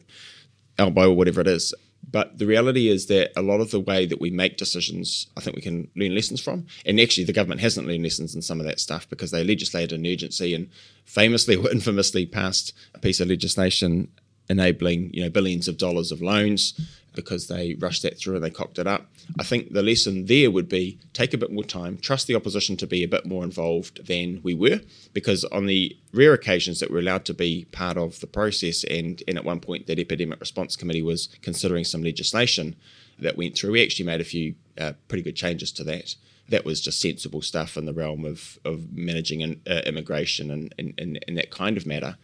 elbow 0.78 1.12
or 1.12 1.16
whatever 1.16 1.42
it 1.42 1.48
is. 1.48 1.74
But 2.10 2.38
the 2.38 2.46
reality 2.46 2.90
is 2.90 3.08
that 3.08 3.32
a 3.36 3.42
lot 3.42 3.60
of 3.60 3.72
the 3.72 3.80
way 3.80 4.06
that 4.06 4.22
we 4.22 4.30
make 4.30 4.58
decisions, 4.58 5.28
I 5.38 5.42
think 5.42 5.56
we 5.56 5.62
can 5.62 5.90
learn 5.96 6.14
lessons 6.14 6.42
from. 6.42 6.68
And 6.86 7.00
actually, 7.00 7.24
the 7.24 7.34
government 7.34 7.62
hasn't 7.62 7.88
learned 7.88 8.04
lessons 8.04 8.36
in 8.36 8.42
some 8.42 8.60
of 8.60 8.66
that 8.66 8.80
stuff 8.80 9.10
because 9.10 9.32
they 9.32 9.44
legislated 9.44 9.98
an 9.98 10.06
urgency 10.06 10.54
and 10.54 10.70
famously 11.06 11.56
or 11.58 11.72
infamously 11.72 12.26
passed 12.26 12.74
a 12.94 13.00
piece 13.00 13.20
of 13.20 13.28
legislation 13.30 14.10
enabling 14.50 15.10
you 15.14 15.24
know 15.24 15.30
billions 15.30 15.70
of 15.70 15.78
dollars 15.78 16.12
of 16.12 16.22
loans 16.22 16.74
because 17.14 17.48
they 17.48 17.76
rushed 17.76 18.04
that 18.04 18.18
through 18.18 18.36
and 18.36 18.44
they 18.44 18.50
cocked 18.50 18.80
it 18.80 18.88
up. 18.88 19.08
I 19.40 19.44
think 19.44 19.72
the 19.72 19.84
lesson 19.84 20.26
there 20.26 20.52
would 20.52 20.70
be 20.70 21.00
take 21.14 21.34
a 21.34 21.38
bit 21.38 21.52
more 21.52 21.64
time, 21.64 21.98
trust 21.98 22.28
the 22.28 22.36
opposition 22.36 22.78
to 22.78 22.88
be 22.88 23.04
a 23.04 23.08
bit 23.08 23.26
more 23.26 23.44
involved 23.44 24.08
than 24.08 24.42
we 24.44 24.54
were, 24.54 24.82
because 25.14 25.44
on 25.46 25.66
the 25.66 25.98
rare 26.14 26.34
occasions 26.34 26.80
that 26.80 26.92
we're 26.92 27.00
allowed 27.00 27.26
to 27.26 27.34
be 27.34 27.66
part 27.72 27.98
of 27.98 28.20
the 28.20 28.28
process, 28.28 28.84
and, 28.86 29.24
and 29.28 29.38
at 29.38 29.46
one 29.46 29.60
point 29.60 29.88
that 29.88 30.00
Epidemic 30.00 30.40
Response 30.40 30.76
Committee 30.76 31.02
was 31.02 31.30
considering 31.42 31.84
some 31.84 32.04
legislation 32.04 32.76
that 33.20 33.38
went 33.38 33.56
through, 33.56 33.72
we 33.72 33.84
actually 33.84 34.06
made 34.06 34.22
a 34.22 34.26
few 34.26 34.56
uh, 34.78 34.94
pretty 35.08 35.24
good 35.24 35.36
changes 35.36 35.72
to 35.72 35.84
that. 35.84 36.16
That 36.50 36.66
was 36.66 36.82
just 36.82 37.00
sensible 37.00 37.42
stuff 37.42 37.78
in 37.78 37.86
the 37.86 37.94
realm 37.94 38.26
of, 38.26 38.60
of 38.66 38.92
managing 38.92 39.42
an, 39.44 39.62
uh, 39.66 39.82
immigration 39.86 40.52
and, 40.52 40.76
and, 40.78 40.94
and, 40.98 41.24
and 41.28 41.38
that 41.38 41.52
kind 41.52 41.78
of 41.78 41.86
matter 41.86 42.18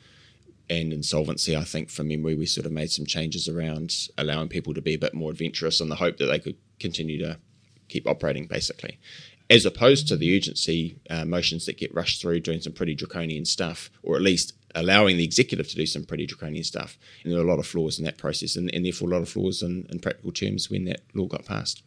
and 0.70 0.94
insolvency, 0.94 1.56
I 1.56 1.64
think 1.64 1.90
from 1.90 2.10
memory, 2.10 2.36
we 2.36 2.46
sort 2.46 2.66
of 2.66 2.72
made 2.72 2.92
some 2.92 3.06
changes 3.06 3.48
around 3.48 3.96
allowing 4.18 4.50
people 4.50 4.74
to 4.74 4.82
be 4.82 4.94
a 4.94 5.00
bit 5.00 5.14
more 5.14 5.32
adventurous 5.32 5.82
in 5.82 5.90
the 5.90 5.96
hope 5.96 6.18
that 6.18 6.28
they 6.28 6.40
could 6.40 6.58
continue 6.80 7.18
to 7.20 7.38
keep 7.88 8.08
operating, 8.08 8.46
basically. 8.46 9.00
As 9.50 9.66
opposed 9.66 10.08
to 10.08 10.16
the 10.16 10.36
urgency 10.38 11.00
uh, 11.10 11.26
motions 11.26 11.66
that 11.66 11.78
get 11.78 11.94
rushed 11.94 12.22
through 12.22 12.42
doing 12.42 12.62
some 12.62 12.74
pretty 12.74 12.94
draconian 12.94 13.46
stuff, 13.46 13.90
or 14.04 14.16
at 14.16 14.22
least 14.22 14.54
allowing 14.76 15.18
the 15.18 15.24
executive 15.24 15.68
to 15.70 15.76
do 15.76 15.88
some 15.88 16.06
pretty 16.06 16.28
draconian 16.28 16.64
stuff. 16.64 17.00
And 17.24 17.34
there 17.34 17.40
are 17.40 17.44
a 17.44 17.50
lot 17.50 17.58
of 17.58 17.66
flaws 17.66 17.98
in 17.98 18.06
that 18.06 18.20
process, 18.20 18.56
and, 18.56 18.72
and 18.74 18.86
therefore 18.86 19.10
a 19.10 19.14
lot 19.14 19.24
of 19.24 19.30
flaws 19.30 19.64
in, 19.64 19.88
in 19.90 20.00
practical 20.00 20.32
terms 20.32 20.70
when 20.70 20.86
that 20.86 21.02
law 21.16 21.26
got 21.26 21.46
passed. 21.46 21.82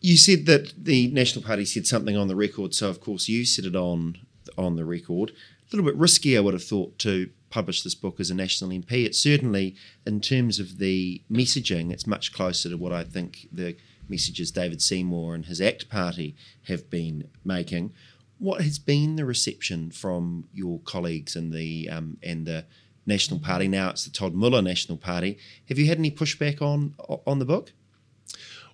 You 0.00 0.16
said 0.16 0.46
that 0.46 0.72
the 0.82 1.08
National 1.08 1.44
Party 1.44 1.66
said 1.66 1.86
something 1.86 2.16
on 2.16 2.28
the 2.28 2.36
record, 2.36 2.74
so 2.74 2.88
of 2.88 3.00
course 3.00 3.28
you 3.28 3.44
said 3.44 3.66
it 3.66 3.76
on 3.76 4.18
on 4.56 4.76
the 4.76 4.84
record. 4.84 5.30
A 5.30 5.76
little 5.76 5.90
bit 5.90 5.98
risky, 5.98 6.36
I 6.36 6.40
would 6.40 6.54
have 6.54 6.64
thought, 6.64 6.98
to 7.00 7.28
publish 7.50 7.82
this 7.82 7.94
book 7.94 8.20
as 8.20 8.30
a 8.30 8.34
national 8.34 8.70
MP. 8.70 9.04
It's 9.04 9.18
certainly, 9.18 9.76
in 10.06 10.20
terms 10.20 10.58
of 10.58 10.78
the 10.78 11.22
messaging, 11.30 11.92
it's 11.92 12.06
much 12.06 12.32
closer 12.32 12.68
to 12.68 12.76
what 12.76 12.92
I 12.92 13.04
think 13.04 13.48
the 13.52 13.76
messages 14.08 14.50
David 14.50 14.82
Seymour 14.82 15.34
and 15.34 15.46
his 15.46 15.60
ACT 15.60 15.88
Party 15.88 16.36
have 16.68 16.90
been 16.90 17.28
making. 17.44 17.92
What 18.38 18.60
has 18.60 18.78
been 18.78 19.16
the 19.16 19.24
reception 19.24 19.90
from 19.90 20.48
your 20.52 20.80
colleagues 20.80 21.36
in 21.36 21.50
the 21.50 21.88
um, 21.90 22.18
and 22.22 22.46
the 22.46 22.66
National 23.06 23.40
Party? 23.40 23.68
Now 23.68 23.90
it's 23.90 24.04
the 24.04 24.10
Todd 24.10 24.34
Muller 24.34 24.62
National 24.62 24.98
Party. 24.98 25.38
Have 25.68 25.78
you 25.78 25.86
had 25.86 25.98
any 25.98 26.10
pushback 26.10 26.60
on 26.60 26.94
on 27.26 27.38
the 27.38 27.46
book? 27.46 27.72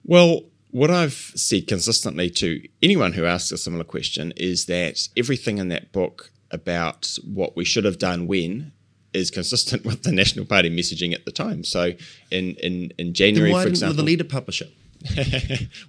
Well, 0.05 0.43
what 0.73 0.91
I've 0.91 1.33
said 1.37 1.69
consistently 1.69 2.31
to 2.31 2.67
anyone 2.83 3.13
who 3.13 3.25
asks 3.25 3.53
a 3.53 3.59
similar 3.59 3.85
question 3.85 4.33
is 4.37 4.67
that 4.67 5.09
everything 5.17 5.59
in 5.59 5.69
that 5.69 5.93
book 5.93 6.33
about 6.53 7.17
what 7.25 7.57
we 7.57 7.65
should 7.65 7.85
have 7.85 7.99
done 7.99 8.27
when 8.27 8.73
is 9.13 9.31
consistent 9.31 9.85
with 9.87 10.03
the 10.03 10.13
National 10.13 10.45
Party 10.45 10.71
messaging 10.71 11.13
at 11.15 11.25
the 11.25 11.33
time. 11.33 11.65
So 11.65 11.93
in 12.31 12.57
in, 12.57 12.93
in 12.99 13.15
January, 13.15 13.53
for 13.53 13.69
example, 13.69 13.97
the 13.97 14.03
leader 14.03 14.25
publisher. 14.25 14.67
well, 15.17 15.27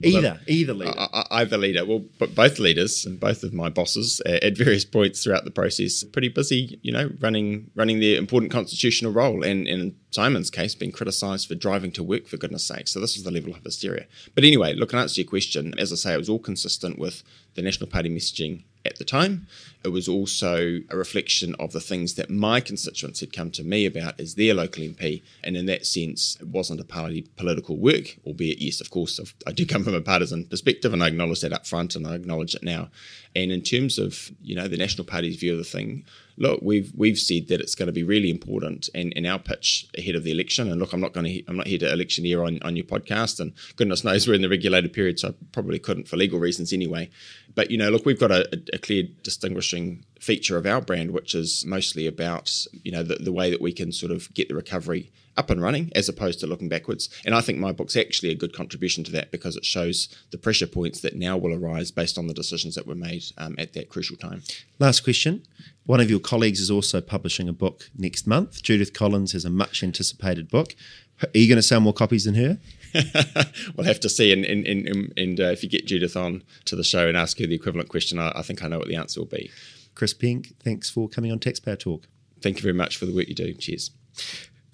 either, 0.01 0.39
either 0.47 0.73
leader. 0.73 0.93
Uh, 0.97 1.23
either 1.31 1.57
leader. 1.57 1.85
Well, 1.85 2.03
but 2.17 2.33
both 2.33 2.57
leaders 2.57 3.05
and 3.05 3.19
both 3.19 3.43
of 3.43 3.53
my 3.53 3.69
bosses 3.69 4.21
at 4.25 4.57
various 4.57 4.85
points 4.85 5.23
throughout 5.23 5.45
the 5.45 5.51
process, 5.51 6.03
pretty 6.03 6.29
busy, 6.29 6.79
you 6.81 6.91
know, 6.91 7.11
running 7.19 7.69
running 7.75 7.99
their 7.99 8.17
important 8.17 8.51
constitutional 8.51 9.11
role, 9.11 9.43
and, 9.43 9.67
and 9.67 9.81
in 9.81 9.95
Simon's 10.11 10.49
case, 10.49 10.73
being 10.73 10.91
criticised 10.91 11.47
for 11.47 11.55
driving 11.55 11.91
to 11.91 12.03
work 12.03 12.27
for 12.27 12.37
goodness 12.37 12.65
sake. 12.65 12.87
So 12.87 12.99
this 12.99 13.15
was 13.15 13.23
the 13.23 13.31
level 13.31 13.53
of 13.53 13.63
hysteria. 13.63 14.07
But 14.33 14.43
anyway, 14.45 14.73
look, 14.73 14.93
in 14.93 14.99
answer 14.99 15.15
to 15.15 15.21
your 15.21 15.29
question, 15.29 15.73
as 15.77 15.91
I 15.91 15.95
say, 15.95 16.13
it 16.13 16.17
was 16.17 16.29
all 16.29 16.39
consistent 16.39 16.97
with 16.97 17.23
the 17.55 17.61
National 17.61 17.89
Party 17.89 18.09
messaging 18.09 18.63
at 18.85 18.97
the 18.97 19.05
time. 19.05 19.47
It 19.83 19.89
was 19.89 20.07
also 20.07 20.79
a 20.89 20.95
reflection 20.95 21.55
of 21.59 21.73
the 21.73 21.79
things 21.81 22.13
that 22.15 22.29
my 22.29 22.61
constituents 22.61 23.19
had 23.19 23.33
come 23.33 23.51
to 23.51 23.63
me 23.63 23.85
about 23.85 24.19
as 24.19 24.35
their 24.35 24.53
local 24.53 24.83
MP. 24.83 25.21
And 25.43 25.57
in 25.57 25.65
that 25.65 25.85
sense, 25.85 26.37
it 26.39 26.47
wasn't 26.47 26.79
a 26.79 26.85
party 26.85 27.23
political 27.35 27.77
work, 27.77 28.17
albeit, 28.25 28.61
yes, 28.61 28.79
of 28.79 28.89
course, 28.89 29.19
I 29.45 29.51
do 29.51 29.65
come 29.65 29.83
from 29.83 29.93
a 29.93 30.01
partisan 30.01 30.45
perspective 30.45 30.93
and 30.93 31.03
I 31.03 31.07
acknowledge 31.07 31.41
that 31.41 31.53
up 31.53 31.67
front 31.67 31.95
and 31.95 32.07
I 32.07 32.15
acknowledge 32.15 32.55
it 32.55 32.63
now. 32.63 32.89
And 33.35 33.51
in 33.51 33.61
terms 33.61 33.97
of, 33.97 34.31
you 34.41 34.55
know, 34.55 34.67
the 34.67 34.77
National 34.77 35.05
Party's 35.05 35.37
view 35.37 35.53
of 35.53 35.57
the 35.57 35.63
thing, 35.63 36.05
look, 36.37 36.59
we've 36.61 36.91
we've 36.95 37.17
said 37.17 37.47
that 37.47 37.61
it's 37.61 37.75
going 37.75 37.87
to 37.87 37.93
be 37.93 38.03
really 38.03 38.29
important, 38.29 38.89
and, 38.93 39.11
and 39.15 39.25
our 39.25 39.39
pitch 39.39 39.87
ahead 39.97 40.15
of 40.15 40.23
the 40.23 40.31
election. 40.31 40.69
And 40.69 40.79
look, 40.79 40.93
I'm 40.93 41.01
not 41.01 41.13
going 41.13 41.25
to 41.25 41.43
I'm 41.47 41.57
not 41.57 41.67
here 41.67 41.79
to 41.79 41.91
electioneer 41.91 42.43
on 42.43 42.61
on 42.61 42.75
your 42.75 42.85
podcast, 42.85 43.39
and 43.39 43.53
goodness 43.75 44.03
knows 44.03 44.27
we're 44.27 44.35
in 44.35 44.41
the 44.41 44.49
regulated 44.49 44.93
period, 44.93 45.19
so 45.19 45.29
I 45.29 45.33
probably 45.51 45.79
couldn't 45.79 46.07
for 46.07 46.17
legal 46.17 46.39
reasons 46.39 46.73
anyway. 46.73 47.09
But 47.55 47.71
you 47.71 47.77
know, 47.77 47.89
look, 47.89 48.05
we've 48.05 48.19
got 48.19 48.31
a, 48.31 48.47
a 48.71 48.77
clear 48.77 49.03
distinguishing 49.23 50.05
feature 50.19 50.57
of 50.57 50.65
our 50.65 50.81
brand, 50.81 51.11
which 51.11 51.33
is 51.33 51.65
mostly 51.65 52.07
about 52.07 52.51
you 52.83 52.91
know 52.91 53.03
the, 53.03 53.15
the 53.15 53.33
way 53.33 53.49
that 53.49 53.61
we 53.61 53.73
can 53.73 53.91
sort 53.91 54.11
of 54.11 54.33
get 54.33 54.47
the 54.47 54.55
recovery 54.55 55.11
up 55.35 55.49
and 55.49 55.61
running 55.61 55.91
as 55.95 56.09
opposed 56.09 56.39
to 56.39 56.47
looking 56.47 56.69
backwards. 56.69 57.09
And 57.25 57.33
I 57.33 57.41
think 57.41 57.59
my 57.59 57.71
book's 57.71 57.95
actually 57.95 58.31
a 58.31 58.35
good 58.35 58.53
contribution 58.53 59.03
to 59.05 59.11
that 59.11 59.31
because 59.31 59.55
it 59.55 59.65
shows 59.65 60.09
the 60.31 60.37
pressure 60.37 60.67
points 60.67 61.01
that 61.01 61.15
now 61.15 61.37
will 61.37 61.53
arise 61.53 61.91
based 61.91 62.17
on 62.17 62.27
the 62.27 62.33
decisions 62.33 62.75
that 62.75 62.87
were 62.87 62.95
made 62.95 63.23
um, 63.37 63.55
at 63.57 63.73
that 63.73 63.89
crucial 63.89 64.17
time. 64.17 64.43
Last 64.79 65.03
question. 65.03 65.43
One 65.85 65.99
of 65.99 66.09
your 66.09 66.19
colleagues 66.19 66.59
is 66.59 66.71
also 66.71 67.01
publishing 67.01 67.49
a 67.49 67.53
book 67.53 67.89
next 67.97 68.25
month. 68.27 68.61
Judith 68.61 68.93
Collins 68.93 69.33
has 69.33 69.45
a 69.45 69.49
much 69.49 69.83
anticipated 69.83 70.49
book. 70.49 70.75
Are 71.21 71.37
you 71.37 71.47
going 71.47 71.57
to 71.57 71.63
sell 71.63 71.79
more 71.79 71.93
copies 71.93 72.25
than 72.25 72.35
her? 72.35 72.57
we'll 73.75 73.87
have 73.87 73.99
to 74.01 74.09
see. 74.09 74.31
And, 74.31 74.45
and, 74.45 74.65
and, 74.67 75.13
and 75.17 75.39
uh, 75.39 75.45
if 75.45 75.63
you 75.63 75.69
get 75.69 75.87
Judith 75.87 76.15
on 76.15 76.43
to 76.65 76.75
the 76.75 76.83
show 76.83 77.07
and 77.07 77.17
ask 77.17 77.39
her 77.39 77.47
the 77.47 77.55
equivalent 77.55 77.89
question, 77.89 78.19
I, 78.19 78.31
I 78.35 78.41
think 78.41 78.63
I 78.63 78.67
know 78.67 78.79
what 78.79 78.87
the 78.87 78.95
answer 78.95 79.19
will 79.19 79.27
be. 79.27 79.51
Chris 79.95 80.13
Penk, 80.13 80.53
thanks 80.59 80.89
for 80.89 81.07
coming 81.07 81.31
on 81.31 81.39
Taxpayer 81.39 81.75
Talk. 81.75 82.07
Thank 82.41 82.57
you 82.57 82.63
very 82.63 82.73
much 82.73 82.97
for 82.97 83.05
the 83.05 83.13
work 83.13 83.27
you 83.27 83.35
do. 83.35 83.53
Cheers. 83.53 83.91